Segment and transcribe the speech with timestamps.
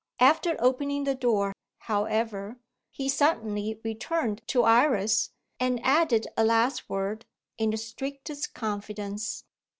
[0.19, 2.57] After opening the door, however,
[2.89, 7.27] he suddenly returned to Iris, and added a last word
[7.59, 9.43] in the strictest confidence.